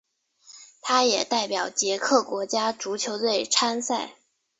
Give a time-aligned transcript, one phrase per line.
[0.81, 4.15] 他也代表捷克国家足球队参赛。